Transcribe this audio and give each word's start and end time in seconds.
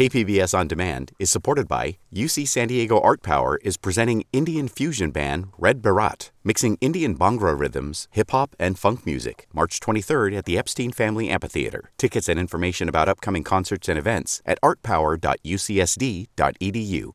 KPBS 0.00 0.56
On 0.58 0.66
Demand 0.66 1.12
is 1.18 1.30
supported 1.30 1.68
by 1.68 1.98
UC 2.10 2.48
San 2.48 2.68
Diego 2.68 2.98
Art 3.02 3.22
Power 3.22 3.58
is 3.62 3.76
presenting 3.76 4.24
Indian 4.32 4.66
fusion 4.66 5.10
band 5.10 5.48
Red 5.58 5.82
Baraat, 5.82 6.30
mixing 6.42 6.78
Indian 6.80 7.14
Bhangra 7.14 7.54
rhythms, 7.54 8.08
hip 8.10 8.30
hop, 8.30 8.56
and 8.58 8.78
funk 8.78 9.04
music, 9.04 9.46
March 9.52 9.78
23rd 9.78 10.38
at 10.38 10.46
the 10.46 10.56
Epstein 10.56 10.90
Family 10.90 11.28
Amphitheater. 11.28 11.92
Tickets 11.98 12.30
and 12.30 12.40
information 12.40 12.88
about 12.88 13.10
upcoming 13.10 13.44
concerts 13.44 13.90
and 13.90 13.98
events 13.98 14.40
at 14.46 14.58
artpower.ucsd.edu. 14.62 17.10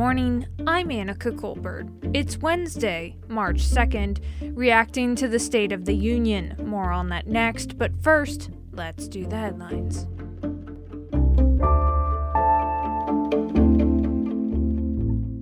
morning. 0.00 0.46
I'm 0.66 0.88
Anica 0.88 1.38
Colbert. 1.38 1.86
It's 2.14 2.38
Wednesday, 2.38 3.16
March 3.28 3.58
2nd, 3.58 4.22
reacting 4.56 5.14
to 5.16 5.28
the 5.28 5.38
State 5.38 5.72
of 5.72 5.84
the 5.84 5.94
Union. 5.94 6.56
More 6.64 6.90
on 6.90 7.10
that 7.10 7.26
next, 7.26 7.76
but 7.76 7.92
first, 8.02 8.48
let's 8.72 9.06
do 9.06 9.26
the 9.26 9.36
headlines. 9.36 10.06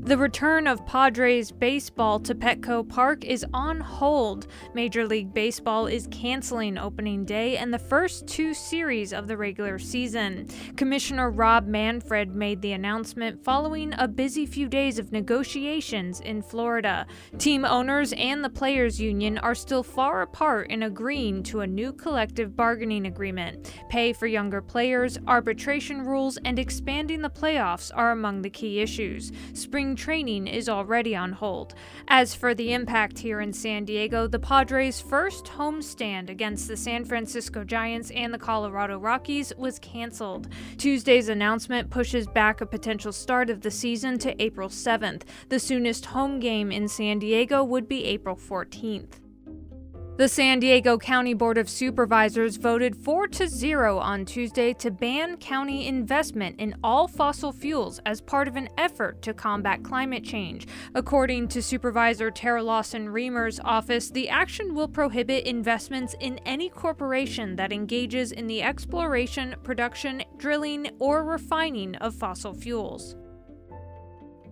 The 0.09 0.17
return 0.17 0.67
of 0.67 0.87
Padres 0.87 1.53
baseball 1.53 2.19
to 2.21 2.35
Petco 2.35 2.89
Park 2.89 3.27
is 3.27 3.45
on 3.53 3.79
hold. 3.79 4.47
Major 4.73 5.07
League 5.07 5.34
Baseball 5.34 5.87
is 5.87 6.09
canceling 6.11 6.79
opening 6.79 7.27
day 7.27 7.59
and 7.59 7.75
the 7.75 7.79
first 7.79 8.27
two 8.27 8.55
series 8.55 9.12
of 9.12 9.29
the 9.29 9.37
regular 9.37 9.79
season. 9.79 10.48
Commissioner 10.77 11.31
Rob 11.31 11.67
Manfred 11.67 12.34
made 12.34 12.62
the 12.62 12.73
announcement 12.73 13.45
following 13.45 13.93
a 13.98 14.09
busy 14.09 14.47
few 14.47 14.67
days 14.67 14.98
of 14.98 15.12
negotiations 15.12 16.20
in 16.20 16.41
Florida. 16.41 17.06
Team 17.37 17.67
owners 17.67 18.15
and 18.15 18.43
the 18.43 18.48
Players 18.48 18.98
Union 18.98 19.37
are 19.37 19.55
still 19.55 19.83
far 19.83 20.23
apart 20.23 20.70
in 20.70 20.84
agreeing 20.84 21.43
to 21.43 21.61
a 21.61 21.67
new 21.67 21.93
collective 21.93 22.56
bargaining 22.56 23.05
agreement. 23.05 23.75
Pay 23.91 24.15
for 24.15 24.27
younger 24.27 24.62
players, 24.62 25.19
arbitration 25.27 26.01
rules, 26.06 26.39
and 26.47 26.59
expanding 26.59 27.20
the 27.20 27.28
playoffs 27.28 27.91
are 27.95 28.12
among 28.12 28.41
the 28.41 28.48
key 28.48 28.81
issues. 28.81 29.33
Spring 29.53 29.97
training 29.98 30.46
is 30.46 30.68
already 30.68 31.14
on 31.14 31.32
hold. 31.32 31.74
As 32.06 32.34
for 32.34 32.54
the 32.54 32.72
impact 32.72 33.18
here 33.18 33.41
in 33.41 33.52
San 33.52 33.84
Diego, 33.84 34.27
the 34.27 34.38
Padres' 34.38 35.00
first 35.00 35.44
homestand 35.44 36.30
against 36.30 36.68
the 36.68 36.77
San 36.77 37.04
Francisco 37.04 37.64
Giants 37.64 38.10
and 38.12 38.32
the 38.32 38.38
Colorado 38.38 38.98
Rockies 38.98 39.52
was 39.58 39.78
canceled. 39.78 40.48
Tuesday's 40.78 41.28
announcement 41.28 41.91
pushes 41.91 42.26
back 42.26 42.60
a 42.60 42.66
potential 42.66 43.12
start 43.12 43.50
of 43.50 43.60
the 43.60 43.70
season 43.70 44.19
to 44.20 44.41
April 44.42 44.70
7th. 44.70 45.22
The 45.50 45.58
soonest 45.58 46.06
home 46.06 46.41
game 46.41 46.72
in 46.72 46.88
San 46.88 47.19
Diego 47.19 47.62
would 47.62 47.88
be 47.88 48.04
April 48.04 48.36
14th. 48.36 49.28
The 50.19 50.28
San 50.28 50.58
Diego 50.58 50.98
County 50.98 51.33
Board 51.33 51.58
of 51.58 51.70
Supervisors 51.70 52.56
voted 52.56 52.97
4 52.97 53.28
to 53.28 53.47
0 53.47 53.98
on 53.98 54.25
Tuesday 54.25 54.72
to 54.72 54.91
ban 54.91 55.36
county 55.36 55.86
investment 55.86 56.58
in 56.58 56.75
all 56.83 57.06
fossil 57.06 57.52
fuels 57.52 58.00
as 58.05 58.20
part 58.20 58.48
of 58.48 58.56
an 58.56 58.69
effort 58.77 59.22
to 59.22 59.33
combat 59.33 59.84
climate 59.84 60.25
change. 60.25 60.66
According 60.97 61.47
to 61.48 61.62
Supervisor 61.62 62.33
Terra 62.33 62.64
Lawson 62.64 63.08
Remer's 63.08 63.60
office, 63.60 64.10
the 64.10 64.28
action 64.28 64.75
will 64.75 64.88
prohibit 64.88 65.47
investments 65.47 66.16
in 66.19 66.41
any 66.44 66.69
corporation 66.69 67.55
that 67.55 67.72
engages 67.72 68.32
in 68.32 68.48
the 68.48 68.60
exploration, 68.60 69.55
production, 69.62 70.25
drilling, 70.36 70.91
or 70.98 71.22
refining 71.22 71.94
of 71.94 72.12
fossil 72.12 72.55
fuels. 72.55 73.14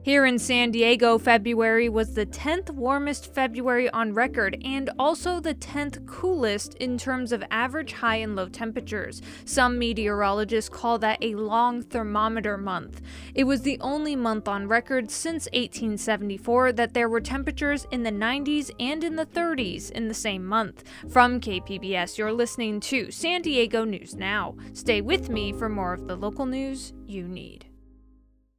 Here 0.06 0.24
in 0.24 0.38
San 0.38 0.70
Diego, 0.70 1.18
February 1.18 1.88
was 1.88 2.14
the 2.14 2.26
10th 2.26 2.70
warmest 2.70 3.34
February 3.34 3.90
on 3.90 4.14
record 4.14 4.56
and 4.64 4.88
also 5.00 5.40
the 5.40 5.52
10th 5.52 6.06
coolest 6.06 6.74
in 6.74 6.96
terms 6.96 7.32
of 7.32 7.42
average 7.50 7.92
high 7.92 8.18
and 8.18 8.36
low 8.36 8.48
temperatures. 8.48 9.20
Some 9.44 9.80
meteorologists 9.80 10.68
call 10.68 11.00
that 11.00 11.18
a 11.22 11.34
long 11.34 11.82
thermometer 11.82 12.56
month. 12.56 13.00
It 13.34 13.48
was 13.48 13.62
the 13.62 13.80
only 13.80 14.14
month 14.14 14.46
on 14.46 14.68
record 14.68 15.10
since 15.10 15.46
1874 15.46 16.74
that 16.74 16.94
there 16.94 17.08
were 17.08 17.20
temperatures 17.20 17.84
in 17.90 18.04
the 18.04 18.12
90s 18.12 18.70
and 18.78 19.02
in 19.02 19.16
the 19.16 19.26
30s 19.26 19.90
in 19.90 20.06
the 20.06 20.14
same 20.14 20.46
month. 20.46 20.84
From 21.10 21.40
KPBS, 21.40 22.16
you're 22.16 22.32
listening 22.32 22.78
to 22.78 23.10
San 23.10 23.42
Diego 23.42 23.82
News 23.82 24.14
Now. 24.14 24.54
Stay 24.72 25.00
with 25.00 25.28
me 25.30 25.52
for 25.52 25.68
more 25.68 25.92
of 25.92 26.06
the 26.06 26.14
local 26.14 26.46
news 26.46 26.92
you 27.08 27.26
need. 27.26 27.66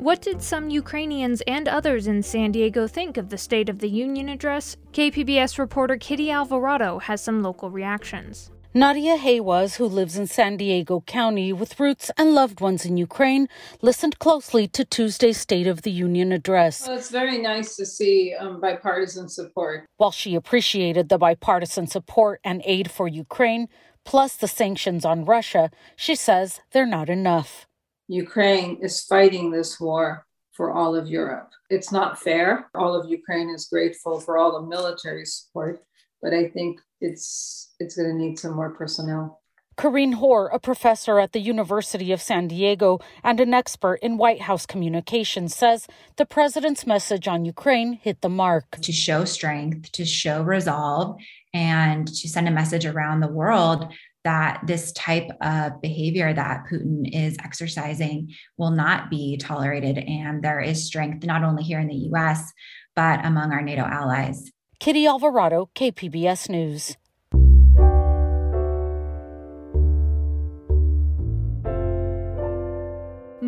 What 0.00 0.22
did 0.22 0.40
some 0.40 0.70
Ukrainians 0.70 1.42
and 1.42 1.68
others 1.68 2.06
in 2.06 2.22
San 2.22 2.52
Diego 2.52 2.86
think 2.86 3.18
of 3.18 3.28
the 3.28 3.36
State 3.36 3.68
of 3.68 3.80
the 3.80 3.88
Union 3.90 4.30
address? 4.30 4.78
KPBS 4.94 5.58
reporter 5.58 5.98
Kitty 5.98 6.30
Alvarado 6.30 7.00
has 7.00 7.22
some 7.22 7.42
local 7.42 7.70
reactions. 7.70 8.50
Nadia 8.72 9.18
Haywas, 9.18 9.76
who 9.76 9.84
lives 9.84 10.16
in 10.16 10.26
San 10.26 10.56
Diego 10.56 11.02
County 11.02 11.52
with 11.52 11.78
roots 11.78 12.10
and 12.16 12.34
loved 12.34 12.62
ones 12.62 12.86
in 12.86 12.96
Ukraine, 12.96 13.46
listened 13.82 14.18
closely 14.18 14.66
to 14.68 14.86
Tuesday's 14.86 15.38
State 15.38 15.66
of 15.66 15.82
the 15.82 15.90
Union 15.90 16.32
address. 16.32 16.88
Well, 16.88 16.96
it's 16.96 17.10
very 17.10 17.36
nice 17.36 17.76
to 17.76 17.84
see 17.84 18.34
um, 18.40 18.58
bipartisan 18.58 19.28
support. 19.28 19.84
While 19.98 20.12
she 20.12 20.34
appreciated 20.34 21.10
the 21.10 21.18
bipartisan 21.18 21.88
support 21.88 22.40
and 22.42 22.62
aid 22.64 22.90
for 22.90 23.06
Ukraine, 23.06 23.68
plus 24.06 24.34
the 24.34 24.48
sanctions 24.48 25.04
on 25.04 25.26
Russia, 25.26 25.70
she 25.94 26.14
says 26.14 26.60
they're 26.72 26.86
not 26.86 27.10
enough. 27.10 27.66
Ukraine 28.10 28.78
is 28.82 29.04
fighting 29.04 29.52
this 29.52 29.78
war 29.78 30.26
for 30.56 30.72
all 30.72 30.96
of 30.96 31.06
Europe. 31.06 31.50
It's 31.70 31.92
not 31.92 32.18
fair. 32.18 32.68
All 32.74 32.92
of 32.92 33.08
Ukraine 33.08 33.48
is 33.50 33.66
grateful 33.66 34.18
for 34.18 34.36
all 34.36 34.60
the 34.60 34.66
military 34.66 35.24
support, 35.24 35.84
but 36.20 36.34
I 36.34 36.48
think 36.48 36.80
it's 37.00 37.72
it's 37.78 37.94
going 37.94 38.08
to 38.08 38.14
need 38.14 38.36
some 38.36 38.56
more 38.56 38.70
personnel. 38.70 39.40
Corrine 39.76 40.14
Hoare, 40.14 40.48
a 40.48 40.58
professor 40.58 41.20
at 41.20 41.32
the 41.32 41.40
University 41.40 42.10
of 42.10 42.20
San 42.20 42.48
Diego 42.48 42.98
and 43.22 43.40
an 43.40 43.54
expert 43.54 44.00
in 44.02 44.18
White 44.18 44.42
House 44.42 44.66
communications, 44.66 45.54
says 45.54 45.86
the 46.16 46.26
president's 46.26 46.84
message 46.86 47.28
on 47.28 47.44
Ukraine 47.44 47.92
hit 47.92 48.20
the 48.22 48.28
mark. 48.28 48.78
To 48.82 48.92
show 48.92 49.24
strength, 49.24 49.92
to 49.92 50.04
show 50.04 50.42
resolve, 50.42 51.16
and 51.54 52.08
to 52.08 52.28
send 52.28 52.48
a 52.48 52.50
message 52.50 52.84
around 52.84 53.20
the 53.20 53.32
world 53.32 53.88
that 54.24 54.60
this 54.66 54.92
type 54.92 55.30
of 55.40 55.80
behavior 55.80 56.32
that 56.32 56.64
Putin 56.70 57.08
is 57.12 57.36
exercising 57.42 58.34
will 58.58 58.70
not 58.70 59.10
be 59.10 59.36
tolerated. 59.38 59.98
And 59.98 60.42
there 60.42 60.60
is 60.60 60.86
strength 60.86 61.24
not 61.24 61.42
only 61.42 61.62
here 61.62 61.80
in 61.80 61.88
the 61.88 62.08
US, 62.12 62.52
but 62.94 63.24
among 63.24 63.52
our 63.52 63.62
NATO 63.62 63.82
allies. 63.82 64.50
Kitty 64.78 65.06
Alvarado, 65.06 65.70
KPBS 65.74 66.48
News. 66.48 66.96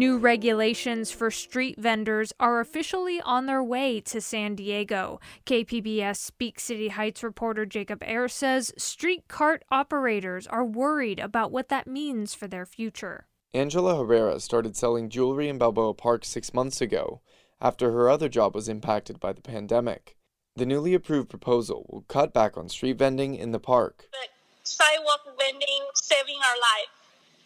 New 0.02 0.18
regulations 0.18 1.12
for 1.12 1.30
street 1.30 1.78
vendors 1.78 2.32
are 2.40 2.58
officially 2.58 3.20
on 3.20 3.46
their 3.46 3.62
way 3.62 4.00
to 4.00 4.20
San 4.20 4.56
Diego. 4.56 5.20
KPBS 5.46 6.16
Speak 6.16 6.58
City 6.58 6.88
Heights 6.88 7.22
reporter 7.22 7.64
Jacob 7.64 8.02
Aere 8.02 8.26
says 8.26 8.72
street 8.76 9.28
cart 9.28 9.64
operators 9.70 10.48
are 10.48 10.64
worried 10.64 11.20
about 11.20 11.52
what 11.52 11.68
that 11.68 11.86
means 11.86 12.34
for 12.34 12.48
their 12.48 12.66
future. 12.66 13.28
Angela 13.54 13.96
Herrera 13.96 14.40
started 14.40 14.76
selling 14.76 15.08
jewelry 15.08 15.48
in 15.48 15.56
Balboa 15.56 15.94
Park 15.94 16.24
six 16.24 16.52
months 16.52 16.80
ago 16.80 17.20
after 17.60 17.92
her 17.92 18.10
other 18.10 18.28
job 18.28 18.56
was 18.56 18.68
impacted 18.68 19.20
by 19.20 19.32
the 19.32 19.40
pandemic. 19.40 20.16
The 20.56 20.66
newly 20.66 20.94
approved 20.94 21.30
proposal 21.30 21.86
will 21.88 22.02
cut 22.08 22.34
back 22.34 22.56
on 22.56 22.68
street 22.68 22.98
vending 22.98 23.36
in 23.36 23.52
the 23.52 23.60
park. 23.60 24.08
The 24.10 24.28
sidewalk 24.64 25.20
vending 25.38 25.86
saving 25.94 26.38
our 26.38 26.56
life. 26.56 27.01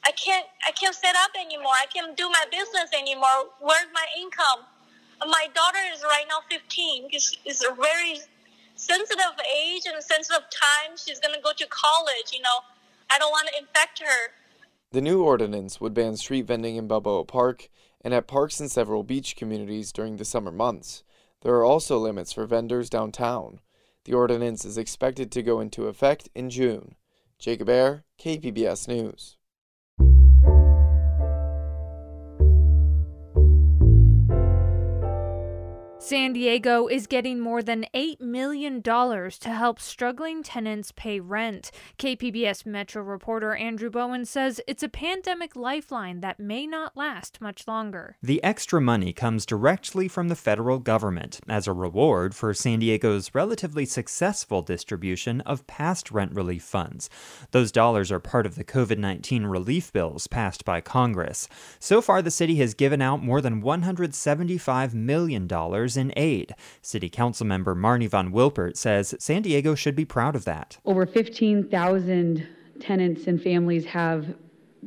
I 0.06 0.12
can't 0.12 0.46
I 0.66 0.70
can't 0.70 0.94
set 0.94 1.16
up 1.16 1.32
anymore. 1.34 1.74
I 1.74 1.86
can't 1.92 2.16
do 2.16 2.28
my 2.30 2.44
business 2.50 2.90
anymore. 2.96 3.50
Where's 3.60 3.90
my 3.92 4.06
income? 4.16 4.64
My 5.18 5.48
daughter 5.52 5.82
is 5.92 6.02
right 6.04 6.26
now 6.28 6.40
15. 6.48 7.08
It's, 7.10 7.64
a 7.64 7.74
very 7.74 8.20
sensitive 8.76 9.34
age 9.42 9.82
and 9.86 10.02
sensitive 10.02 10.44
time. 10.50 10.96
She's 10.96 11.18
gonna 11.18 11.40
go 11.42 11.50
to 11.56 11.66
college. 11.66 12.30
You 12.32 12.42
know, 12.42 12.60
I 13.10 13.18
don't 13.18 13.30
want 13.30 13.48
to 13.48 13.58
infect 13.60 13.98
her. 13.98 14.32
The 14.92 15.00
new 15.00 15.24
ordinance 15.24 15.80
would 15.80 15.94
ban 15.94 16.16
street 16.16 16.46
vending 16.46 16.76
in 16.76 16.86
Balboa 16.86 17.24
Park 17.24 17.68
and 18.02 18.14
at 18.14 18.28
parks 18.28 18.60
in 18.60 18.68
several 18.68 19.02
beach 19.02 19.34
communities 19.34 19.90
during 19.90 20.16
the 20.16 20.24
summer 20.24 20.52
months. 20.52 21.02
There 21.42 21.54
are 21.56 21.64
also 21.64 21.98
limits 21.98 22.32
for 22.32 22.46
vendors 22.46 22.88
downtown. 22.88 23.60
The 24.04 24.14
ordinance 24.14 24.64
is 24.64 24.78
expected 24.78 25.32
to 25.32 25.42
go 25.42 25.58
into 25.58 25.88
effect 25.88 26.28
in 26.34 26.48
June. 26.48 26.94
Jacob 27.40 27.68
Aere, 27.68 28.04
KPBS 28.20 28.86
News. 28.86 29.36
San 36.06 36.34
Diego 36.34 36.86
is 36.86 37.08
getting 37.08 37.40
more 37.40 37.64
than 37.64 37.84
$8 37.92 38.20
million 38.20 38.80
to 38.80 39.48
help 39.48 39.80
struggling 39.80 40.44
tenants 40.44 40.92
pay 40.94 41.18
rent. 41.18 41.72
KPBS 41.98 42.64
Metro 42.64 43.02
reporter 43.02 43.56
Andrew 43.56 43.90
Bowen 43.90 44.24
says 44.24 44.60
it's 44.68 44.84
a 44.84 44.88
pandemic 44.88 45.56
lifeline 45.56 46.20
that 46.20 46.38
may 46.38 46.64
not 46.64 46.96
last 46.96 47.40
much 47.40 47.66
longer. 47.66 48.18
The 48.22 48.40
extra 48.44 48.80
money 48.80 49.12
comes 49.12 49.44
directly 49.44 50.06
from 50.06 50.28
the 50.28 50.36
federal 50.36 50.78
government 50.78 51.40
as 51.48 51.66
a 51.66 51.72
reward 51.72 52.36
for 52.36 52.54
San 52.54 52.78
Diego's 52.78 53.34
relatively 53.34 53.84
successful 53.84 54.62
distribution 54.62 55.40
of 55.40 55.66
past 55.66 56.12
rent 56.12 56.32
relief 56.36 56.62
funds. 56.62 57.10
Those 57.50 57.72
dollars 57.72 58.12
are 58.12 58.20
part 58.20 58.46
of 58.46 58.54
the 58.54 58.62
COVID 58.62 58.98
19 58.98 59.44
relief 59.46 59.92
bills 59.92 60.28
passed 60.28 60.64
by 60.64 60.80
Congress. 60.80 61.48
So 61.80 62.00
far, 62.00 62.22
the 62.22 62.30
city 62.30 62.54
has 62.58 62.74
given 62.74 63.02
out 63.02 63.24
more 63.24 63.40
than 63.40 63.60
$175 63.60 64.94
million 64.94 65.48
in 65.96 66.12
aid. 66.16 66.54
City 66.82 67.08
Council 67.08 67.46
member 67.46 67.74
Marni 67.74 68.08
von 68.08 68.32
Wilpert 68.32 68.76
says 68.76 69.14
San 69.18 69.42
Diego 69.42 69.74
should 69.74 69.96
be 69.96 70.04
proud 70.04 70.36
of 70.36 70.44
that. 70.44 70.78
Over 70.84 71.06
15,000 71.06 72.46
tenants 72.80 73.26
and 73.26 73.42
families 73.42 73.84
have 73.86 74.36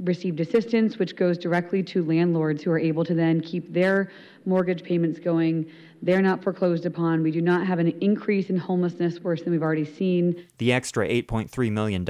received 0.03 0.39
assistance, 0.39 0.97
which 0.97 1.15
goes 1.15 1.37
directly 1.37 1.83
to 1.83 2.03
landlords 2.03 2.63
who 2.63 2.71
are 2.71 2.79
able 2.79 3.03
to 3.03 3.13
then 3.13 3.41
keep 3.41 3.73
their 3.73 4.11
mortgage 4.45 4.83
payments 4.83 5.19
going. 5.19 5.69
They're 6.01 6.21
not 6.21 6.41
foreclosed 6.41 6.85
upon. 6.85 7.23
We 7.23 7.31
do 7.31 7.41
not 7.41 7.67
have 7.67 7.79
an 7.79 7.89
increase 7.99 8.49
in 8.49 8.57
homelessness 8.57 9.19
worse 9.19 9.41
than 9.41 9.51
we've 9.51 9.61
already 9.61 9.85
seen. 9.85 10.45
The 10.57 10.71
extra 10.71 11.07
$8.3 11.07 11.71
million 11.71 12.05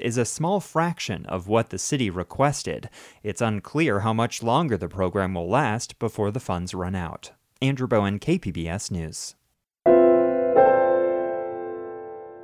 is 0.00 0.16
a 0.16 0.24
small 0.24 0.60
fraction 0.60 1.26
of 1.26 1.48
what 1.48 1.70
the 1.70 1.78
city 1.78 2.08
requested. 2.10 2.88
It's 3.22 3.40
unclear 3.40 4.00
how 4.00 4.12
much 4.12 4.42
longer 4.42 4.76
the 4.76 4.88
program 4.88 5.34
will 5.34 5.48
last 5.48 5.98
before 5.98 6.30
the 6.30 6.40
funds 6.40 6.74
run 6.74 6.94
out. 6.94 7.32
Andrew 7.62 7.86
Bowen, 7.86 8.18
KPBS 8.18 8.90
News. 8.90 9.36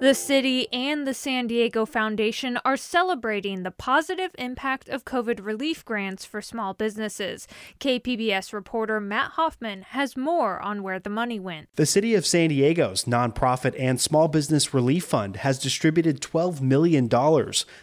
The 0.01 0.15
city 0.15 0.73
and 0.73 1.09
the 1.09 1.13
San 1.13 1.49
Diego 1.49 1.85
Foundation 1.85 2.57
are 2.65 2.77
celebrating 2.77 3.65
the 3.65 3.73
positive 3.73 4.31
impact 4.39 4.89
of 4.89 5.05
COVID 5.05 5.45
relief 5.45 5.85
grants 5.85 6.25
for 6.25 6.41
small 6.41 6.73
businesses. 6.73 7.49
KPBS 7.81 8.53
reporter 8.53 9.01
Matt 9.01 9.33
Hoffman 9.33 9.83
has 9.83 10.17
more 10.17 10.61
on 10.61 10.85
where 10.85 11.01
the 11.01 11.11
money 11.11 11.41
went. 11.41 11.69
The 11.75 11.85
City 11.85 12.15
of 12.15 12.25
San 12.25 12.51
Diego's 12.51 13.07
nonprofit 13.07 13.75
and 13.77 14.01
small 14.01 14.29
business 14.29 14.73
relief 14.73 15.05
fund 15.05 15.39
has 15.39 15.59
distributed 15.59 16.21
$12 16.21 16.61
million. 16.61 17.09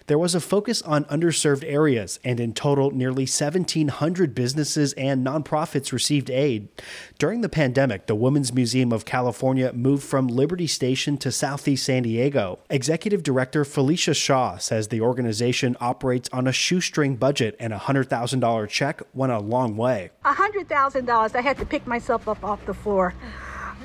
There 0.07 0.17
was 0.17 0.33
a 0.33 0.39
focus 0.39 0.81
on 0.83 1.03
underserved 1.05 1.65
areas, 1.65 2.21
and 2.23 2.39
in 2.39 2.53
total, 2.53 2.91
nearly 2.91 3.23
1,700 3.23 4.33
businesses 4.33 4.93
and 4.93 5.27
nonprofits 5.27 5.91
received 5.91 6.29
aid. 6.29 6.69
During 7.19 7.41
the 7.41 7.49
pandemic, 7.49 8.07
the 8.07 8.15
Women's 8.15 8.53
Museum 8.53 8.93
of 8.93 9.03
California 9.03 9.73
moved 9.73 10.05
from 10.05 10.29
Liberty 10.29 10.67
Station 10.67 11.17
to 11.17 11.29
Southeast 11.29 11.83
San 11.83 12.04
Diego. 12.05 12.59
Executive 12.69 13.23
Director 13.23 13.65
Felicia 13.65 14.13
Shaw 14.13 14.57
says 14.57 14.89
the 14.89 15.01
organization 15.01 15.75
operates 15.79 16.29
on 16.31 16.45
a 16.45 16.51
shoestring 16.51 17.15
budget 17.15 17.55
and 17.59 17.73
a 17.73 17.79
$100,000 17.79 18.69
check 18.69 19.01
went 19.15 19.31
a 19.31 19.39
long 19.39 19.75
way. 19.75 20.11
$100,000, 20.23 21.35
I 21.35 21.41
had 21.41 21.57
to 21.57 21.65
pick 21.65 21.87
myself 21.87 22.27
up 22.27 22.43
off 22.43 22.63
the 22.67 22.75
floor. 22.75 23.15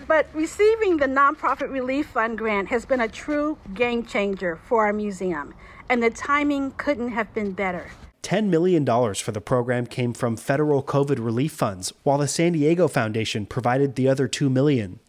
But 0.06 0.26
receiving 0.34 0.98
the 0.98 1.06
Nonprofit 1.06 1.70
Relief 1.70 2.08
Fund 2.08 2.36
grant 2.36 2.68
has 2.68 2.84
been 2.84 3.00
a 3.00 3.08
true 3.08 3.56
game 3.72 4.04
changer 4.04 4.56
for 4.56 4.84
our 4.84 4.92
museum, 4.92 5.54
and 5.88 6.02
the 6.02 6.10
timing 6.10 6.72
couldn't 6.72 7.12
have 7.12 7.32
been 7.32 7.52
better. 7.52 7.90
$10 8.22 8.48
million 8.48 8.84
for 9.14 9.32
the 9.32 9.40
program 9.40 9.86
came 9.86 10.12
from 10.12 10.36
federal 10.36 10.82
COVID 10.82 11.24
relief 11.24 11.52
funds, 11.52 11.92
while 12.02 12.18
the 12.18 12.28
San 12.28 12.52
Diego 12.52 12.86
Foundation 12.86 13.46
provided 13.46 13.94
the 13.94 14.08
other 14.08 14.28
2 14.28 14.50
million. 14.50 15.00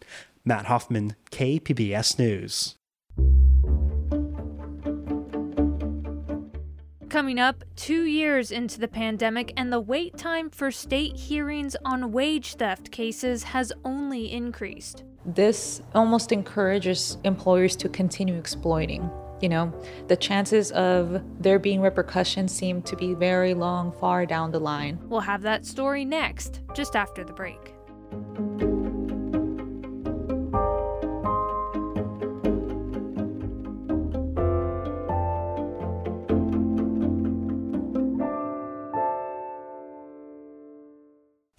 Matt 0.44 0.66
Hoffman, 0.66 1.14
KPBS 1.30 2.18
News. 2.18 2.76
Coming 7.12 7.38
up, 7.38 7.62
two 7.76 8.04
years 8.04 8.50
into 8.50 8.80
the 8.80 8.88
pandemic, 8.88 9.52
and 9.58 9.70
the 9.70 9.78
wait 9.78 10.16
time 10.16 10.48
for 10.48 10.70
state 10.70 11.14
hearings 11.14 11.76
on 11.84 12.10
wage 12.10 12.54
theft 12.54 12.90
cases 12.90 13.42
has 13.42 13.70
only 13.84 14.32
increased. 14.32 15.04
This 15.26 15.82
almost 15.94 16.32
encourages 16.32 17.18
employers 17.24 17.76
to 17.76 17.90
continue 17.90 18.38
exploiting. 18.38 19.10
You 19.42 19.50
know, 19.50 19.74
the 20.08 20.16
chances 20.16 20.72
of 20.72 21.22
there 21.38 21.58
being 21.58 21.82
repercussions 21.82 22.50
seem 22.50 22.80
to 22.80 22.96
be 22.96 23.12
very 23.12 23.52
long, 23.52 23.92
far 23.92 24.24
down 24.24 24.50
the 24.50 24.60
line. 24.60 24.98
We'll 25.02 25.20
have 25.20 25.42
that 25.42 25.66
story 25.66 26.06
next, 26.06 26.62
just 26.72 26.96
after 26.96 27.24
the 27.24 27.34
break. 27.34 27.74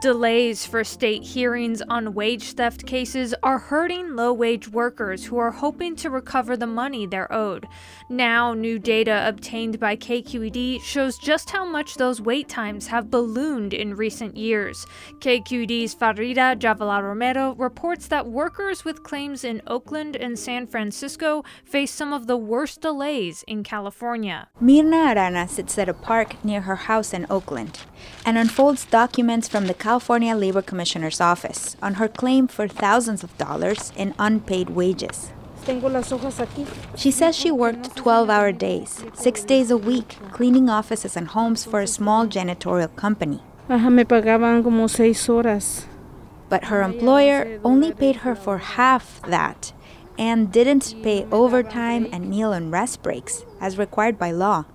Delays 0.00 0.64
for 0.64 0.84
state 0.84 1.24
hearings 1.24 1.82
on 1.82 2.14
wage 2.14 2.52
theft 2.52 2.86
cases 2.86 3.34
are 3.42 3.58
hurting 3.58 4.14
low 4.14 4.32
wage 4.32 4.68
workers 4.68 5.24
who 5.24 5.38
are 5.38 5.50
hoping 5.50 5.96
to 5.96 6.08
recover 6.08 6.56
the 6.56 6.68
money 6.68 7.04
they're 7.04 7.32
owed. 7.32 7.66
Now, 8.08 8.54
new 8.54 8.78
data 8.78 9.26
obtained 9.26 9.80
by 9.80 9.96
KQED 9.96 10.82
shows 10.82 11.18
just 11.18 11.50
how 11.50 11.64
much 11.64 11.96
those 11.96 12.20
wait 12.20 12.48
times 12.48 12.86
have 12.86 13.10
ballooned 13.10 13.74
in 13.74 13.96
recent 13.96 14.36
years. 14.36 14.86
KQED's 15.18 15.96
Farida 15.96 16.56
Jhabvala 16.56 17.02
Romero 17.02 17.56
reports 17.56 18.06
that 18.06 18.28
workers 18.28 18.84
with 18.84 19.02
claims 19.02 19.42
in 19.42 19.60
Oakland 19.66 20.14
and 20.14 20.38
San 20.38 20.68
Francisco 20.68 21.42
face 21.64 21.90
some 21.90 22.12
of 22.12 22.28
the 22.28 22.36
worst 22.36 22.80
delays 22.80 23.42
in 23.48 23.64
California. 23.64 24.46
Mirna 24.62 25.16
Arana 25.16 25.48
sits 25.48 25.76
at 25.76 25.88
a 25.88 25.94
park 25.94 26.44
near 26.44 26.60
her 26.60 26.76
house 26.76 27.12
in 27.12 27.26
Oakland 27.28 27.80
and 28.24 28.38
unfolds 28.38 28.84
documents 28.84 29.48
from 29.48 29.66
the 29.66 29.74
California 29.88 30.36
Labor 30.36 30.60
Commissioner's 30.60 31.18
office 31.18 31.74
on 31.80 31.94
her 31.94 32.08
claim 32.08 32.46
for 32.46 32.68
thousands 32.68 33.24
of 33.24 33.34
dollars 33.38 33.90
in 33.96 34.14
unpaid 34.18 34.68
wages. 34.68 35.30
She 36.94 37.10
says 37.10 37.34
she 37.34 37.50
worked 37.50 37.96
12 37.96 38.28
hour 38.28 38.52
days, 38.52 39.02
six 39.14 39.44
days 39.44 39.70
a 39.70 39.78
week, 39.78 40.18
cleaning 40.30 40.68
offices 40.68 41.16
and 41.16 41.28
homes 41.28 41.64
for 41.64 41.80
a 41.80 41.86
small 41.86 42.26
janitorial 42.26 42.94
company. 42.96 43.40
But 46.50 46.64
her 46.64 46.82
employer 46.82 47.58
only 47.64 47.92
paid 47.92 48.16
her 48.16 48.34
for 48.34 48.58
half 48.58 49.22
that 49.22 49.72
and 50.18 50.52
didn't 50.52 50.96
pay 51.02 51.26
overtime 51.32 52.06
and 52.12 52.28
meal 52.28 52.52
and 52.52 52.70
rest 52.70 53.02
breaks 53.02 53.42
as 53.58 53.78
required 53.78 54.18
by 54.18 54.32
law. 54.32 54.66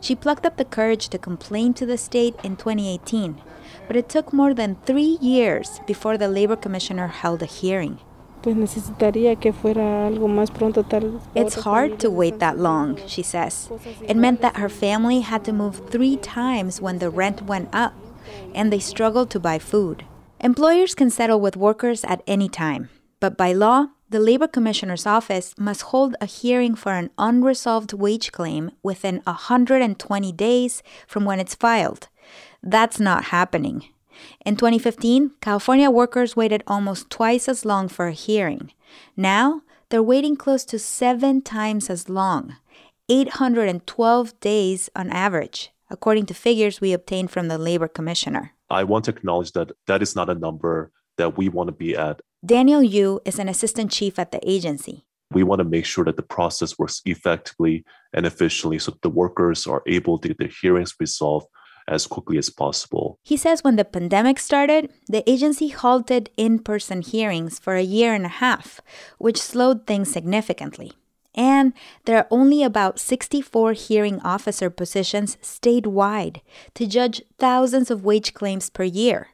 She 0.00 0.14
plucked 0.14 0.46
up 0.46 0.58
the 0.58 0.64
courage 0.64 1.08
to 1.08 1.18
complain 1.18 1.74
to 1.74 1.84
the 1.84 1.98
state 1.98 2.36
in 2.44 2.54
2018 2.54 3.40
but 3.86 3.96
it 3.96 4.08
took 4.08 4.32
more 4.32 4.54
than 4.54 4.76
three 4.84 5.18
years 5.20 5.80
before 5.86 6.16
the 6.16 6.28
labor 6.28 6.56
commissioner 6.56 7.08
held 7.08 7.42
a 7.42 7.46
hearing. 7.46 7.98
It's 11.34 11.54
hard 11.54 11.98
to 12.00 12.10
wait 12.10 12.40
that 12.40 12.58
long, 12.58 13.00
she 13.06 13.22
says. 13.22 13.70
It 14.02 14.16
meant 14.18 14.42
that 14.42 14.56
her 14.56 14.68
family 14.68 15.20
had 15.20 15.44
to 15.46 15.52
move 15.52 15.88
three 15.88 16.16
times 16.16 16.80
when 16.80 16.98
the 16.98 17.08
rent 17.08 17.42
went 17.42 17.70
up, 17.72 17.94
and 18.54 18.70
they 18.70 18.80
struggled 18.80 19.30
to 19.30 19.40
buy 19.40 19.58
food. 19.58 20.04
Employers 20.40 20.94
can 20.94 21.08
settle 21.08 21.40
with 21.40 21.56
workers 21.56 22.04
at 22.04 22.22
any 22.26 22.50
time, 22.50 22.90
but 23.18 23.38
by 23.38 23.54
law, 23.54 23.88
the 24.10 24.20
Labor 24.20 24.46
Commissioner's 24.46 25.06
office 25.06 25.54
must 25.58 25.90
hold 25.90 26.14
a 26.20 26.26
hearing 26.26 26.74
for 26.74 26.92
an 26.92 27.10
unresolved 27.16 27.94
wage 27.94 28.30
claim 28.30 28.70
within 28.82 29.22
120 29.24 30.32
days 30.32 30.82
from 31.06 31.24
when 31.24 31.40
it's 31.40 31.54
filed. 31.54 32.08
That's 32.64 32.98
not 32.98 33.24
happening. 33.24 33.84
In 34.44 34.56
2015, 34.56 35.32
California 35.42 35.90
workers 35.90 36.34
waited 36.34 36.64
almost 36.66 37.10
twice 37.10 37.46
as 37.46 37.64
long 37.64 37.88
for 37.88 38.06
a 38.06 38.12
hearing. 38.12 38.72
Now, 39.16 39.62
they're 39.90 40.02
waiting 40.02 40.34
close 40.34 40.64
to 40.66 40.78
seven 40.78 41.42
times 41.42 41.90
as 41.90 42.08
long 42.08 42.56
812 43.10 44.40
days 44.40 44.88
on 44.96 45.10
average, 45.10 45.72
according 45.90 46.24
to 46.26 46.34
figures 46.34 46.80
we 46.80 46.94
obtained 46.94 47.30
from 47.30 47.48
the 47.48 47.58
Labor 47.58 47.86
Commissioner. 47.86 48.52
I 48.70 48.84
want 48.84 49.04
to 49.04 49.10
acknowledge 49.10 49.52
that 49.52 49.72
that 49.86 50.00
is 50.00 50.16
not 50.16 50.30
a 50.30 50.34
number 50.34 50.90
that 51.18 51.36
we 51.36 51.50
want 51.50 51.68
to 51.68 51.72
be 51.72 51.94
at. 51.94 52.22
Daniel 52.44 52.82
Yu 52.82 53.20
is 53.26 53.38
an 53.38 53.48
assistant 53.48 53.90
chief 53.90 54.18
at 54.18 54.32
the 54.32 54.40
agency. 54.42 55.04
We 55.32 55.42
want 55.42 55.58
to 55.58 55.64
make 55.64 55.84
sure 55.84 56.04
that 56.04 56.16
the 56.16 56.22
process 56.22 56.78
works 56.78 57.02
effectively 57.04 57.84
and 58.14 58.24
efficiently 58.24 58.78
so 58.78 58.92
that 58.92 59.02
the 59.02 59.10
workers 59.10 59.66
are 59.66 59.82
able 59.86 60.18
to 60.18 60.28
get 60.28 60.38
their 60.38 60.48
hearings 60.62 60.94
resolved 60.98 61.46
as 61.86 62.06
quickly 62.06 62.38
as 62.38 62.50
possible. 62.50 63.18
He 63.22 63.36
says 63.36 63.62
when 63.62 63.76
the 63.76 63.84
pandemic 63.84 64.38
started, 64.38 64.90
the 65.06 65.28
agency 65.28 65.68
halted 65.68 66.30
in 66.36 66.58
person 66.58 67.02
hearings 67.02 67.58
for 67.58 67.74
a 67.74 67.82
year 67.82 68.14
and 68.14 68.24
a 68.24 68.40
half, 68.40 68.80
which 69.18 69.40
slowed 69.40 69.86
things 69.86 70.10
significantly. 70.10 70.92
And 71.34 71.72
there 72.04 72.18
are 72.18 72.28
only 72.30 72.62
about 72.62 73.00
64 73.00 73.72
hearing 73.72 74.20
officer 74.20 74.70
positions 74.70 75.36
statewide 75.42 76.40
to 76.74 76.86
judge 76.86 77.22
thousands 77.38 77.90
of 77.90 78.04
wage 78.04 78.34
claims 78.34 78.70
per 78.70 78.84
year. 78.84 79.28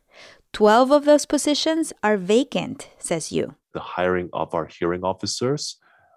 12 0.52 0.90
of 0.90 1.04
those 1.04 1.26
positions 1.26 1.92
are 2.02 2.16
vacant, 2.16 2.88
says 2.98 3.30
Yu. 3.30 3.54
The 3.72 3.80
hiring 3.80 4.30
of 4.32 4.54
our 4.54 4.66
hearing 4.66 5.04
officers 5.04 5.76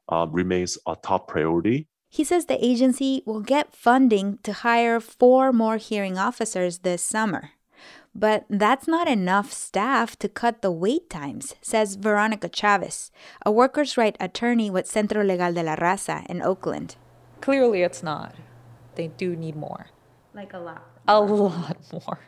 uh, 0.09 0.25
remains 0.31 0.77
a 0.87 0.95
top 0.95 1.27
priority. 1.27 1.87
He 2.13 2.23
says 2.23 2.45
the 2.45 2.63
agency 2.63 3.23
will 3.25 3.41
get 3.41 3.73
funding 3.73 4.37
to 4.43 4.53
hire 4.53 4.99
four 4.99 5.51
more 5.51 5.77
hearing 5.77 6.15
officers 6.15 6.85
this 6.85 7.01
summer. 7.01 7.57
But 8.13 8.45
that's 8.47 8.87
not 8.87 9.07
enough 9.07 9.51
staff 9.51 10.15
to 10.19 10.29
cut 10.29 10.61
the 10.61 10.69
wait 10.69 11.09
times, 11.09 11.55
says 11.63 11.95
Veronica 11.95 12.51
Chavez, 12.53 13.09
a 13.43 13.51
workers' 13.51 13.97
right 13.97 14.15
attorney 14.19 14.69
with 14.69 14.85
Centro 14.85 15.23
Legal 15.23 15.53
de 15.53 15.63
la 15.63 15.75
Raza 15.75 16.23
in 16.27 16.43
Oakland. 16.43 16.97
Clearly, 17.41 17.81
it's 17.81 18.03
not. 18.03 18.35
They 18.93 19.07
do 19.07 19.35
need 19.35 19.55
more. 19.55 19.87
Like 20.35 20.53
a 20.53 20.59
lot. 20.59 20.85
A 21.07 21.19
lot 21.19 21.77
more. 21.91 22.19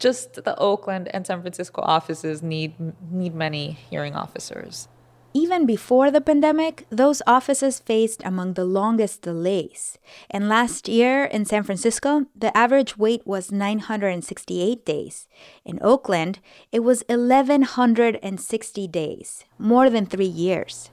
Just 0.00 0.42
the 0.42 0.58
Oakland 0.58 1.06
and 1.14 1.24
San 1.24 1.42
Francisco 1.42 1.80
offices 1.80 2.42
need 2.42 2.74
need 3.12 3.36
many 3.36 3.78
hearing 3.88 4.16
officers. 4.16 4.88
Even 5.36 5.66
before 5.66 6.10
the 6.10 6.22
pandemic, 6.22 6.86
those 6.88 7.20
offices 7.26 7.78
faced 7.78 8.22
among 8.24 8.54
the 8.54 8.64
longest 8.64 9.20
delays. 9.20 9.98
And 10.30 10.48
last 10.48 10.88
year 10.88 11.26
in 11.26 11.44
San 11.44 11.62
Francisco, 11.62 12.24
the 12.34 12.56
average 12.56 12.96
wait 12.96 13.26
was 13.26 13.52
968 13.52 14.86
days. 14.86 15.28
In 15.62 15.78
Oakland, 15.82 16.38
it 16.72 16.80
was 16.80 17.04
1,160 17.10 18.88
days, 18.88 19.44
more 19.58 19.90
than 19.90 20.06
three 20.06 20.24
years. 20.24 20.90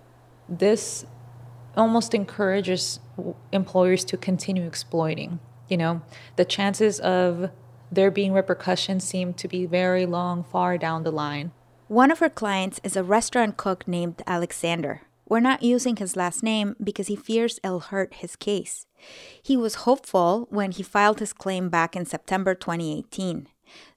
This 0.50 1.06
almost 1.78 2.14
encourages 2.14 3.00
employers 3.54 4.04
to 4.04 4.18
continue 4.18 4.68
exploiting. 4.68 5.40
You 5.70 5.78
know, 5.78 6.02
the 6.36 6.44
chances 6.44 7.00
of 7.00 7.50
there 7.90 8.12
being 8.12 8.34
repercussions 8.34 9.06
seem 9.06 9.36
to 9.36 9.48
be 9.48 9.66
very 9.66 10.06
long, 10.06 10.44
far 10.44 10.78
down 10.78 11.04
the 11.04 11.14
line. 11.14 11.54
One 11.88 12.12
of 12.12 12.20
her 12.20 12.30
clients 12.30 12.80
is 12.84 12.96
a 12.96 13.04
restaurant 13.04 13.58
cook 13.58 13.88
named 13.88 14.22
Alexander. 14.26 15.02
We're 15.28 15.42
not 15.42 15.64
using 15.64 15.98
his 15.98 16.16
last 16.16 16.42
name 16.42 16.76
because 16.82 17.08
he 17.08 17.16
fears 17.16 17.60
it'll 17.64 17.92
hurt 17.92 18.16
his 18.16 18.38
case. 18.38 18.86
He 19.42 19.58
was 19.58 19.84
hopeful 19.84 20.48
when 20.50 20.72
he 20.72 20.82
filed 20.82 21.20
his 21.20 21.34
claim 21.34 21.68
back 21.70 21.96
in 21.96 22.06
September 22.06 22.56
2018. 22.56 23.48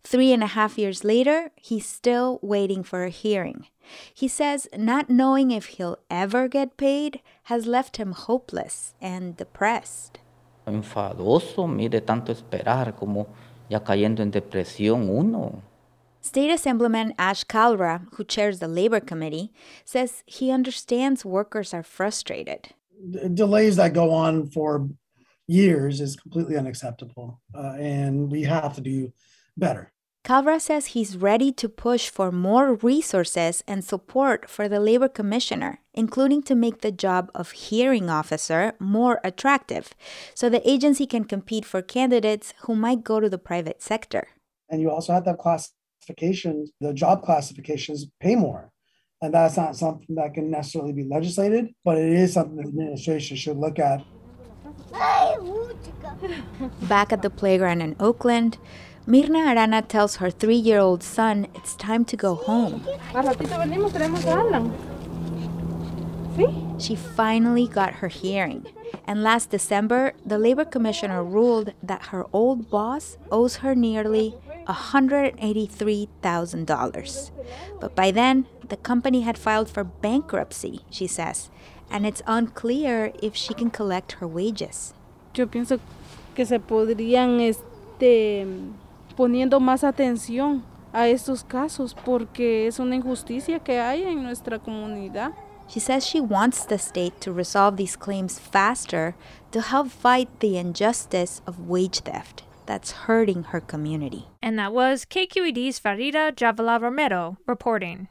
Three 0.03 0.33
and 0.33 0.43
a 0.43 0.49
half 0.49 0.79
years 0.79 1.05
later, 1.05 1.51
he's 1.55 1.87
still 1.87 2.41
waiting 2.43 2.83
for 2.83 3.05
a 3.05 3.11
hearing. 3.11 3.67
He 4.13 4.27
says 4.27 4.67
not 4.77 5.09
knowing 5.09 5.53
if 5.53 5.67
he'll 5.67 5.99
ever 6.11 6.49
get 6.49 6.77
paid 6.77 7.21
has 7.45 7.67
left 7.67 7.99
him 7.99 8.13
hopeless 8.13 8.95
and 9.01 9.37
depressed. 9.37 10.19
Enfadoso, 10.67 11.69
mire 11.69 12.01
tanto 12.01 12.33
esperar 12.33 12.97
como 12.97 13.29
ya 13.69 13.79
cayendo 13.79 14.23
en 14.23 14.33
depresión 14.33 15.09
uno. 15.09 15.63
State 16.27 16.51
Assemblyman 16.51 17.15
Ash 17.19 17.45
Kalra, 17.45 18.09
who 18.15 18.25
chairs 18.25 18.59
the 18.59 18.67
Labor 18.67 18.99
Committee, 18.99 19.53
says 19.85 20.25
he 20.27 20.51
understands 20.51 21.25
workers 21.25 21.73
are 21.73 21.85
frustrated. 21.85 22.75
D- 23.11 23.29
delays 23.33 23.77
that 23.77 23.95
go 23.95 24.11
on 24.11 24.51
for 24.51 24.89
years 25.47 26.01
is 26.01 26.17
completely 26.17 26.57
unacceptable, 26.57 27.41
uh, 27.55 27.75
and 27.79 28.29
we 28.33 28.43
have 28.43 28.75
to 28.75 28.81
do 28.81 29.13
better. 29.57 29.93
Kalra 30.25 30.61
says 30.61 30.87
he's 30.87 31.17
ready 31.17 31.53
to 31.53 31.69
push 31.69 32.09
for 32.09 32.33
more 32.33 32.75
resources 32.75 33.63
and 33.69 33.85
support 33.85 34.51
for 34.51 34.69
the 34.69 34.81
labor 34.81 35.09
commissioner, 35.09 35.79
including 35.95 36.43
to 36.43 36.57
make 36.57 36.81
the 36.81 36.91
job 36.91 37.31
of 37.37 37.53
hearing 37.53 38.11
officer 38.11 38.73
more 38.81 39.21
attractive 39.23 39.95
so 40.35 40.49
the 40.49 40.69
agency 40.69 41.07
can 41.07 41.23
compete 41.23 41.65
for 41.65 41.83
candidates 41.83 42.53
who 42.63 42.75
might 42.75 43.05
go 43.05 43.21
to 43.21 43.31
the 43.31 43.39
private 43.39 43.81
sector. 43.81 44.27
And 44.69 44.83
you 44.83 44.91
also 44.91 45.13
have 45.13 45.23
to 45.23 45.31
have 45.31 45.39
classifications, 46.07 46.71
the 46.81 46.93
job 46.93 47.23
classifications 47.23 48.07
pay 48.21 48.37
more. 48.37 48.71
And 49.23 49.33
that's 49.35 49.57
not 49.57 49.77
something 49.77 50.15
that 50.17 50.35
can 50.35 50.51
necessarily 50.51 50.93
be 50.93 51.05
legislated, 51.05 51.69
but 51.85 51.97
it 51.99 52.13
is 52.13 52.35
something 52.35 52.57
the 52.57 52.69
administration 52.69 53.37
should 53.37 53.57
look 53.57 53.79
at. 53.79 54.05
Back 56.83 57.13
at 57.13 57.23
the 57.23 57.31
playground 57.31 57.81
in 57.81 57.97
Oakland, 57.99 58.59
Mirna 59.07 59.55
Arana 59.55 59.83
tells 59.83 60.17
her 60.17 60.31
three 60.31 60.57
year 60.57 60.79
old 60.79 61.03
son 61.03 61.47
it's 61.55 61.75
time 61.77 62.05
to 62.07 62.17
go 62.17 62.35
home. 62.35 62.85
She 66.79 66.95
finally 66.95 67.67
got 67.67 67.95
her 67.95 68.09
hearing, 68.09 68.67
and 69.07 69.23
last 69.23 69.51
December, 69.51 70.13
the 70.25 70.39
labor 70.39 70.67
commissioner 70.67 71.25
ruled 71.25 71.73
that 71.83 72.07
her 72.07 72.27
old 72.33 72.69
boss 72.69 73.17
owes 73.31 73.57
her 73.57 73.75
nearly 73.75 74.35
$183,000. 74.67 77.31
But 77.81 77.95
by 77.95 78.11
then, 78.11 78.47
the 78.69 78.77
company 78.77 79.23
had 79.23 79.39
filed 79.39 79.71
for 79.71 79.85
bankruptcy, 79.85 80.81
she 80.91 81.07
says, 81.07 81.49
and 81.91 82.07
it's 82.07 82.23
unclear 82.27 83.13
if 83.23 83.35
she 83.37 83.55
can 83.55 83.71
collect 83.71 84.13
her 84.13 84.27
wages. 84.27 84.95
Yo 85.35 85.47
pienso 85.47 85.79
que 86.35 86.45
se 86.45 86.59
podrían 86.59 87.41
este 87.41 88.47
poniendo 89.17 89.61
más 89.61 89.85
atención 89.85 90.63
a 90.93 91.09
estos 91.09 91.45
casos 91.45 91.95
porque 91.95 92.67
es 92.67 92.79
una 92.79 92.97
injusticia 92.97 93.61
que 93.61 93.81
hay 93.81 94.03
en 94.03 94.23
nuestra 94.23 94.59
comunidad. 94.59 95.33
She 95.69 95.81
says 95.81 96.07
she 96.07 96.21
wants 96.21 96.65
the 96.65 96.79
state 96.79 97.21
to 97.23 97.33
resolve 97.33 97.77
these 97.77 97.97
claims 97.97 98.39
faster 98.39 99.17
to 99.51 99.61
help 99.61 99.91
fight 99.91 100.29
the 100.41 100.57
injustice 100.57 101.43
of 101.47 101.69
wage 101.69 102.01
theft 102.01 102.45
that's 102.67 102.93
hurting 102.93 103.45
her 103.45 103.61
community. 103.61 104.27
And 104.43 104.59
that 104.59 104.73
was 104.73 105.05
KQED's 105.05 105.81
Farida 105.81 106.33
Jhabvala 106.33 106.81
Romero 106.81 107.39
reporting. 107.47 108.09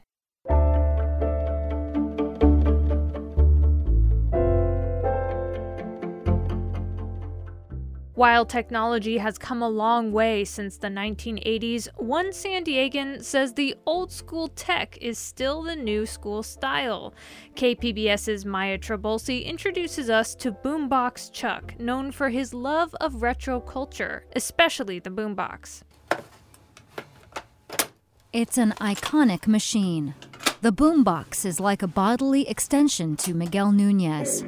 While 8.16 8.46
technology 8.46 9.18
has 9.18 9.36
come 9.36 9.60
a 9.60 9.68
long 9.68 10.10
way 10.10 10.46
since 10.46 10.78
the 10.78 10.88
1980s, 10.88 11.86
one 11.96 12.32
San 12.32 12.64
Diegan 12.64 13.22
says 13.22 13.52
the 13.52 13.76
old 13.84 14.10
school 14.10 14.48
tech 14.48 14.96
is 15.02 15.18
still 15.18 15.62
the 15.62 15.76
new 15.76 16.06
school 16.06 16.42
style. 16.42 17.12
KPBS's 17.56 18.46
Maya 18.46 18.78
Trabulsi 18.78 19.44
introduces 19.44 20.08
us 20.08 20.34
to 20.36 20.50
Boombox 20.50 21.30
Chuck, 21.30 21.78
known 21.78 22.10
for 22.10 22.30
his 22.30 22.54
love 22.54 22.94
of 23.02 23.20
retro 23.20 23.60
culture, 23.60 24.24
especially 24.34 24.98
the 24.98 25.10
boombox. 25.10 25.82
It's 28.32 28.56
an 28.56 28.72
iconic 28.80 29.46
machine. 29.46 30.14
The 30.62 30.72
boombox 30.72 31.44
is 31.44 31.60
like 31.60 31.82
a 31.82 31.86
bodily 31.86 32.48
extension 32.48 33.16
to 33.16 33.34
Miguel 33.34 33.72
Nunez. 33.72 34.42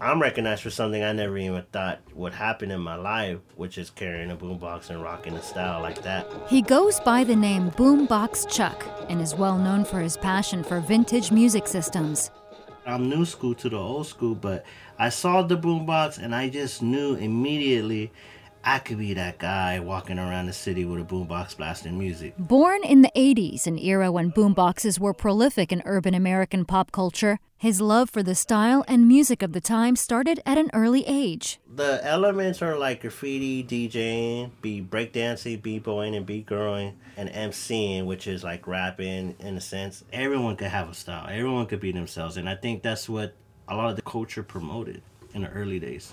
I'm 0.00 0.22
recognized 0.22 0.62
for 0.62 0.70
something 0.70 1.02
I 1.02 1.10
never 1.10 1.36
even 1.38 1.60
thought 1.72 1.98
would 2.14 2.32
happen 2.32 2.70
in 2.70 2.80
my 2.80 2.94
life, 2.94 3.38
which 3.56 3.78
is 3.78 3.90
carrying 3.90 4.30
a 4.30 4.36
boombox 4.36 4.90
and 4.90 5.02
rocking 5.02 5.34
a 5.34 5.42
style 5.42 5.82
like 5.82 6.02
that. 6.02 6.24
He 6.48 6.62
goes 6.62 7.00
by 7.00 7.24
the 7.24 7.34
name 7.34 7.72
Boombox 7.72 8.48
Chuck 8.48 8.86
and 9.08 9.20
is 9.20 9.34
well 9.34 9.58
known 9.58 9.84
for 9.84 9.98
his 9.98 10.16
passion 10.16 10.62
for 10.62 10.78
vintage 10.78 11.32
music 11.32 11.66
systems. 11.66 12.30
I'm 12.86 13.08
new 13.08 13.24
school 13.24 13.56
to 13.56 13.68
the 13.68 13.76
old 13.76 14.06
school, 14.06 14.36
but 14.36 14.64
I 15.00 15.08
saw 15.08 15.42
the 15.42 15.58
boombox 15.58 16.18
and 16.18 16.32
I 16.32 16.48
just 16.48 16.80
knew 16.80 17.16
immediately 17.16 18.12
I 18.62 18.78
could 18.78 18.98
be 18.98 19.14
that 19.14 19.38
guy 19.38 19.80
walking 19.80 20.20
around 20.20 20.46
the 20.46 20.52
city 20.52 20.84
with 20.84 21.00
a 21.00 21.04
boombox 21.04 21.56
blasting 21.56 21.98
music. 21.98 22.34
Born 22.38 22.84
in 22.84 23.02
the 23.02 23.10
80s, 23.16 23.66
an 23.66 23.78
era 23.78 24.12
when 24.12 24.30
boomboxes 24.30 25.00
were 25.00 25.12
prolific 25.12 25.72
in 25.72 25.82
urban 25.84 26.14
American 26.14 26.64
pop 26.64 26.92
culture, 26.92 27.40
his 27.58 27.80
love 27.80 28.08
for 28.08 28.22
the 28.22 28.36
style 28.36 28.84
and 28.86 29.08
music 29.08 29.42
of 29.42 29.52
the 29.52 29.60
time 29.60 29.96
started 29.96 30.40
at 30.46 30.56
an 30.56 30.70
early 30.72 31.04
age. 31.08 31.58
The 31.68 32.00
elements 32.06 32.62
are 32.62 32.78
like 32.78 33.00
graffiti, 33.00 33.64
DJing, 33.64 34.52
be 34.62 34.80
breakdancing, 34.80 35.60
b-boying, 35.60 36.14
and 36.14 36.24
beat-girling, 36.24 36.94
and 37.16 37.28
MCing, 37.28 38.06
which 38.06 38.28
is 38.28 38.44
like 38.44 38.68
rapping 38.68 39.34
in 39.40 39.56
a 39.56 39.60
sense. 39.60 40.04
Everyone 40.12 40.54
could 40.54 40.68
have 40.68 40.88
a 40.88 40.94
style. 40.94 41.26
Everyone 41.28 41.66
could 41.66 41.80
be 41.80 41.90
themselves, 41.90 42.36
and 42.36 42.48
I 42.48 42.54
think 42.54 42.82
that's 42.82 43.08
what 43.08 43.34
a 43.66 43.74
lot 43.74 43.90
of 43.90 43.96
the 43.96 44.02
culture 44.02 44.44
promoted 44.44 45.02
in 45.34 45.42
the 45.42 45.48
early 45.48 45.80
days. 45.80 46.12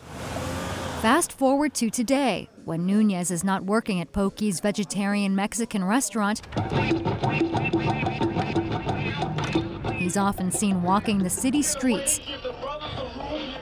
Fast 1.01 1.31
forward 1.31 1.75
to 1.75 1.91
today, 1.91 2.49
when 2.63 2.87
Nunez 2.87 3.29
is 3.29 3.43
not 3.43 3.63
working 3.63 4.01
at 4.01 4.11
Pokez 4.11 4.63
vegetarian 4.63 5.35
Mexican 5.35 5.83
restaurant. 5.83 6.41
He's 10.05 10.17
often 10.17 10.51
seen 10.51 10.83
walking 10.83 11.17
the 11.17 11.31
city 11.31 11.63
streets, 11.63 12.19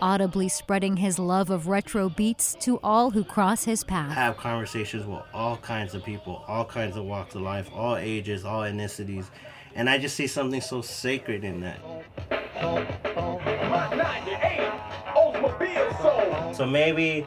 audibly 0.01 0.49
spreading 0.49 0.97
his 0.97 1.17
love 1.17 1.49
of 1.49 1.69
retro 1.69 2.09
beats 2.09 2.53
to 2.55 2.81
all 2.83 3.11
who 3.11 3.23
cross 3.23 3.63
his 3.63 3.85
path. 3.85 4.11
I 4.11 4.15
have 4.15 4.35
conversations 4.35 5.05
with 5.05 5.21
all 5.33 5.55
kinds 5.55 5.95
of 5.95 6.03
people, 6.03 6.43
all 6.45 6.65
kinds 6.65 6.97
of 6.97 7.05
walks 7.05 7.35
of 7.35 7.43
life, 7.43 7.69
all 7.73 7.95
ages, 7.95 8.43
all 8.43 8.63
ethnicities. 8.63 9.27
And 9.73 9.89
I 9.89 9.97
just 9.97 10.17
see 10.17 10.27
something 10.27 10.59
so 10.59 10.81
sacred 10.81 11.45
in 11.45 11.61
that. 11.61 11.79
So 16.57 16.65
maybe 16.65 17.25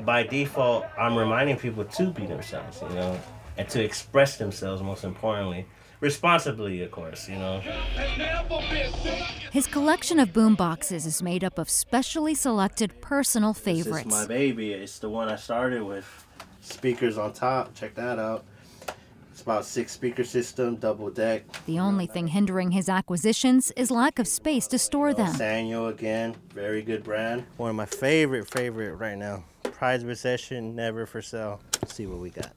by 0.00 0.24
default, 0.24 0.86
I'm 0.98 1.16
reminding 1.16 1.58
people 1.58 1.84
to 1.84 2.10
be 2.10 2.26
themselves, 2.26 2.82
you 2.82 2.96
know, 2.96 3.16
and 3.58 3.68
to 3.68 3.80
express 3.80 4.38
themselves, 4.38 4.82
most 4.82 5.04
importantly. 5.04 5.66
Responsibly, 6.00 6.82
of 6.82 6.90
course, 6.90 7.28
you 7.28 7.36
know. 7.36 7.60
His 9.50 9.66
collection 9.66 10.20
of 10.20 10.32
boomboxes 10.32 11.06
is 11.06 11.22
made 11.22 11.42
up 11.42 11.58
of 11.58 11.70
specially 11.70 12.34
selected 12.34 13.00
personal 13.00 13.54
favorites. 13.54 14.04
This 14.04 14.12
is 14.12 14.20
my 14.20 14.26
baby. 14.26 14.72
It's 14.72 14.98
the 14.98 15.08
one 15.08 15.28
I 15.28 15.36
started 15.36 15.82
with. 15.82 16.06
Speakers 16.60 17.16
on 17.16 17.32
top. 17.32 17.74
Check 17.74 17.94
that 17.94 18.18
out. 18.18 18.44
It's 19.32 19.42
about 19.42 19.64
six 19.64 19.92
speaker 19.92 20.24
system, 20.24 20.76
double 20.76 21.10
deck. 21.10 21.44
The 21.66 21.78
only 21.78 22.06
thing 22.06 22.26
hindering 22.26 22.70
his 22.70 22.88
acquisitions 22.88 23.70
is 23.72 23.90
lack 23.90 24.18
of 24.18 24.26
space 24.26 24.66
to 24.68 24.78
store 24.78 25.12
them. 25.12 25.34
Sanyo 25.34 25.90
again, 25.90 26.34
very 26.54 26.80
good 26.80 27.04
brand. 27.04 27.44
One 27.58 27.70
of 27.70 27.76
my 27.76 27.84
favorite, 27.86 28.50
favorite 28.50 28.94
right 28.94 29.16
now. 29.16 29.44
Prized 29.62 30.06
possession, 30.06 30.74
never 30.74 31.04
for 31.04 31.20
sale. 31.20 31.60
Let's 31.82 31.94
see 31.94 32.06
what 32.06 32.18
we 32.18 32.30
got. 32.30 32.52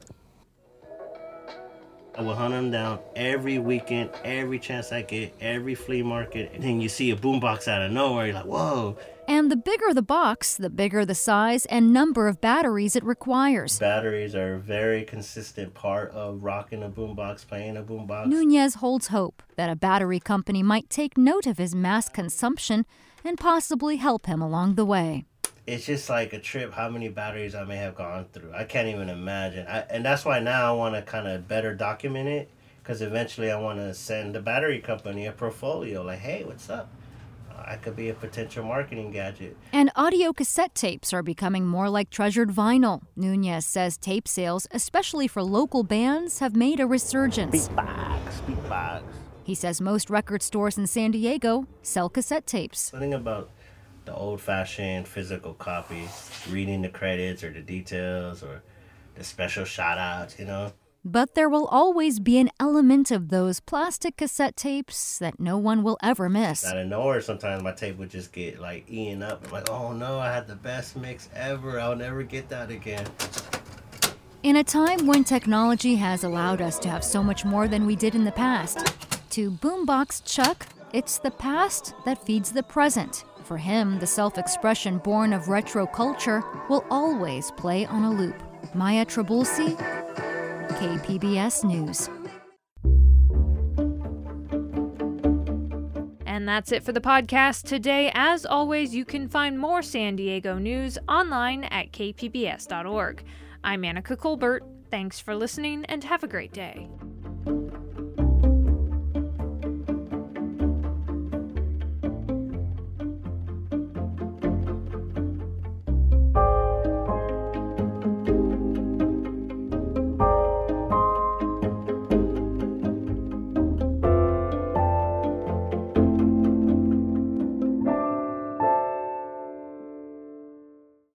I 2.20 2.22
will 2.22 2.36
hunt 2.36 2.52
them 2.52 2.70
down 2.70 3.00
every 3.16 3.60
weekend, 3.60 4.10
every 4.26 4.60
chance 4.60 4.92
I 4.92 5.04
get, 5.04 5.34
every 5.40 5.74
flea 5.74 6.04
market. 6.04 6.52
And 6.54 6.62
then 6.62 6.82
you 6.82 6.90
see 6.90 7.12
a 7.12 7.16
boombox 7.16 7.70
out 7.70 7.82
of 7.82 7.94
nowhere, 7.94 8.26
you're 8.26 8.36
like, 8.36 8.44
whoa. 8.44 8.98
And 9.26 9.50
the 9.50 9.56
bigger 9.56 9.94
the 9.94 10.02
box, 10.02 10.58
the 10.58 10.70
bigger 10.70 11.06
the 11.06 11.16
size 11.16 11.66
and 11.68 11.94
number 11.94 12.28
of 12.28 12.42
batteries 12.42 12.98
it 12.98 13.06
requires. 13.06 13.80
Batteries 13.80 14.36
are 14.36 14.56
a 14.56 14.60
very 14.60 15.06
consistent 15.06 15.74
part 15.74 16.12
of 16.12 16.44
rocking 16.44 16.84
a 16.84 16.90
boombox, 16.90 17.48
playing 17.48 17.78
a 17.78 17.84
boombox. 17.84 18.28
Nunez 18.28 18.76
holds 18.76 19.08
hope 19.08 19.42
that 19.56 19.70
a 19.70 19.78
battery 19.78 20.20
company 20.20 20.62
might 20.62 20.90
take 20.90 21.18
note 21.18 21.48
of 21.48 21.58
his 21.58 21.74
mass 21.74 22.10
consumption 22.10 22.86
and 23.24 23.38
possibly 23.38 23.96
help 23.96 24.26
him 24.26 24.42
along 24.42 24.76
the 24.76 24.84
way 24.84 25.24
it's 25.70 25.86
just 25.86 26.10
like 26.10 26.34
a 26.34 26.40
trip 26.40 26.74
how 26.74 26.90
many 26.90 27.10
batteries 27.10 27.54
I 27.54 27.64
may 27.64 27.78
have 27.78 27.96
gone 27.96 28.26
through. 28.34 28.52
I 28.54 28.64
can't 28.64 28.88
even 28.88 29.08
imagine. 29.08 29.68
I, 29.68 29.80
and 29.90 30.04
that's 30.04 30.26
why 30.26 30.40
now 30.40 30.74
I 30.74 30.76
want 30.76 30.96
to 30.96 31.02
kind 31.04 31.28
of 31.28 31.48
better 31.48 31.76
document 31.76 32.28
it 32.28 32.50
because 32.82 33.04
eventually 33.04 33.52
I 33.52 33.60
want 33.60 33.78
to 33.78 33.94
send 33.94 34.34
the 34.34 34.42
battery 34.42 34.80
company 34.80 35.28
a 35.28 35.32
portfolio 35.32 36.02
like, 36.02 36.20
hey, 36.20 36.44
what's 36.44 36.70
up? 36.70 36.90
I 37.56 37.76
could 37.76 37.96
be 37.96 38.10
a 38.10 38.16
potential 38.16 38.64
marketing 38.64 39.12
gadget. 39.12 39.56
And 39.72 39.92
audio 39.96 40.34
cassette 40.34 40.74
tapes 40.74 41.14
are 41.14 41.22
becoming 41.22 41.68
more 41.68 41.88
like 41.88 42.10
treasured 42.10 42.50
vinyl. 42.50 43.02
Nunez 43.16 43.66
says 43.66 43.96
tape 43.98 44.28
sales, 44.28 44.68
especially 44.72 45.28
for 45.28 45.44
local 45.44 45.84
bands, 45.84 46.40
have 46.40 46.56
made 46.56 46.80
a 46.80 46.88
resurgence. 46.88 47.68
Beatbox, 47.68 48.20
beatbox. 48.48 49.04
He 49.44 49.54
says 49.54 49.82
most 49.82 50.10
record 50.10 50.42
stores 50.42 50.78
in 50.80 50.88
San 50.88 51.12
Diego 51.12 51.68
sell 51.84 52.10
cassette 52.10 52.48
tapes. 52.48 52.90
The 52.90 53.00
thing 53.00 53.14
about 53.14 53.50
the 54.10 54.16
old 54.16 54.42
fashioned 54.42 55.08
physical 55.08 55.54
copy, 55.54 56.10
reading 56.50 56.82
the 56.82 56.89
credits 56.89 57.44
or 57.44 57.54
the 57.54 57.62
details 57.62 58.42
or 58.42 58.63
the 59.13 59.24
special 59.24 59.63
shout 59.66 60.00
outs, 60.00 60.39
you 60.39 60.46
know. 60.46 60.74
But 61.06 61.36
there 61.36 61.48
will 61.48 61.68
always 61.68 62.20
be 62.20 62.39
an 62.39 62.50
element 62.60 63.12
of 63.12 63.30
those 63.30 63.60
plastic 63.60 64.18
cassette 64.18 64.56
tapes 64.56 65.20
that 65.20 65.39
no 65.39 65.60
one 65.60 65.84
will 65.84 65.98
ever 66.01 66.28
miss. 66.28 66.66
Out 66.66 66.78
of 66.78 66.88
nowhere, 66.88 67.22
sometimes 67.22 67.62
my 67.62 67.72
tape 67.72 68.00
would 68.00 68.10
just 68.10 68.34
get 68.34 68.60
like 68.60 68.84
eaten 68.89 69.22
up. 69.22 69.46
I'm 69.46 69.51
like, 69.51 69.70
oh 69.70 69.94
no, 69.94 70.18
I 70.18 70.34
had 70.34 70.48
the 70.48 70.56
best 70.56 70.96
mix 70.96 71.30
ever. 71.36 71.80
I'll 71.80 71.96
never 71.96 72.24
get 72.24 72.50
that 72.50 72.72
again. 72.72 73.06
In 74.42 74.56
a 74.56 74.63
time 74.63 75.06
when 75.06 75.24
technology 75.24 75.96
has 75.98 76.24
allowed 76.24 76.62
us 76.62 76.79
to 76.79 76.90
have 76.90 77.03
so 77.03 77.22
much 77.22 77.46
more 77.46 77.68
than 77.68 77.86
we 77.86 77.96
did 77.96 78.16
in 78.16 78.25
the 78.25 78.31
past, 78.31 78.92
to 79.29 79.51
Boombox 79.51 80.25
Chuck, 80.25 80.66
it's 80.94 81.20
the 81.20 81.29
past 81.29 81.94
that 82.05 82.25
feeds 82.25 82.51
the 82.51 82.64
present. 82.64 83.24
For 83.44 83.58
him, 83.58 84.00
the 84.00 84.08
self 84.08 84.38
expression 84.38 85.00
born 85.00 85.34
of 85.34 85.50
retro 85.50 85.88
culture 85.88 86.44
will 86.70 86.86
always 86.90 87.52
play 87.52 87.86
on 87.86 88.04
a 88.04 88.12
loop. 88.12 88.42
Maya 88.74 89.06
Trabulsi, 89.06 89.75
KPBS 90.70 91.64
News. 91.64 92.10
And 96.25 96.48
that's 96.48 96.72
it 96.72 96.84
for 96.84 96.94
the 96.94 97.02
podcast 97.02 97.64
today. 97.64 98.12
As 98.14 98.46
always, 98.46 98.96
you 98.96 99.04
can 99.04 99.28
find 99.28 99.60
more 99.60 99.82
San 99.82 100.16
Diego 100.16 100.58
news 100.58 100.98
online 101.08 101.66
at 101.66 101.92
kpbs.org. 101.92 103.24
I'm 103.64 103.82
Anica 103.82 104.18
Colbert. 104.18 104.64
Thanks 104.90 105.20
for 105.20 105.36
listening 105.36 105.86
and 105.86 106.04
have 106.04 106.24
a 106.24 106.28
great 106.28 106.54
day. 106.54 106.88